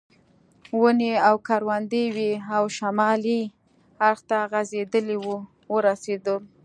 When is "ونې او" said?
0.81-1.35